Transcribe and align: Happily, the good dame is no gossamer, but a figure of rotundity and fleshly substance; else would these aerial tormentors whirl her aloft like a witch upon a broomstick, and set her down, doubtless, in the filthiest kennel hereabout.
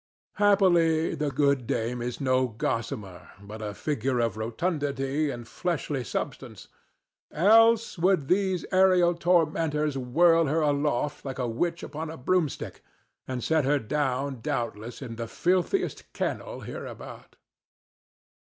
Happily, 0.37 1.13
the 1.13 1.29
good 1.29 1.67
dame 1.67 2.01
is 2.01 2.19
no 2.19 2.47
gossamer, 2.47 3.29
but 3.39 3.61
a 3.61 3.75
figure 3.75 4.17
of 4.17 4.35
rotundity 4.35 5.29
and 5.29 5.47
fleshly 5.47 6.03
substance; 6.03 6.67
else 7.31 7.99
would 7.99 8.27
these 8.27 8.65
aerial 8.71 9.13
tormentors 9.13 9.99
whirl 9.99 10.45
her 10.47 10.61
aloft 10.61 11.23
like 11.23 11.37
a 11.37 11.47
witch 11.47 11.83
upon 11.83 12.09
a 12.09 12.17
broomstick, 12.17 12.83
and 13.27 13.43
set 13.43 13.63
her 13.63 13.77
down, 13.77 14.39
doubtless, 14.41 15.03
in 15.03 15.17
the 15.17 15.27
filthiest 15.27 16.11
kennel 16.13 16.61
hereabout. 16.61 17.35